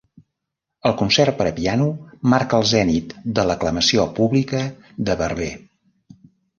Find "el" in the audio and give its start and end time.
0.89-0.95, 2.63-2.67